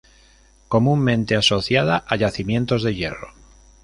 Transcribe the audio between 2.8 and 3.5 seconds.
de hierro.